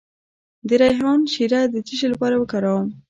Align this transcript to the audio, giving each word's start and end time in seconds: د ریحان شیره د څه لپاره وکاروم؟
د 0.67 0.69
ریحان 0.81 1.19
شیره 1.33 1.61
د 1.73 1.75
څه 1.87 2.07
لپاره 2.13 2.35
وکاروم؟ 2.37 2.87